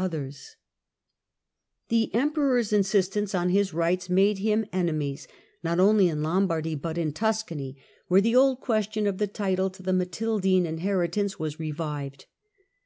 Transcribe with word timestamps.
FKEDERICK 0.00 0.02
I. 0.02 0.14
AND 0.14 0.14
THE 1.90 2.04
LOMBARD 2.06 2.10
COMMUNES 2.10 2.10
159 2.10 2.10
The 2.10 2.18
Emperor's 2.22 2.72
insistence 2.72 3.34
on 3.34 3.48
his 3.50 3.74
rights 3.74 4.08
made 4.08 4.38
him 4.38 4.66
enemies, 4.72 5.28
not 5.62 5.78
only 5.78 6.08
in 6.08 6.22
Lombardy, 6.22 6.74
but 6.74 6.96
in 6.96 7.12
Tuscany, 7.12 7.76
where 8.08 8.22
the 8.22 8.34
old 8.34 8.60
question 8.60 9.06
of 9.06 9.18
the 9.18 9.26
title 9.26 9.68
to 9.68 9.82
the 9.82 9.92
Matildine 9.92 10.64
inheritance 10.64 11.38
was 11.38 11.60
revived. 11.60 12.24